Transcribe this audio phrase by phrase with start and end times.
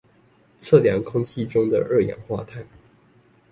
[0.59, 2.65] 測量空氣中的二氧化碳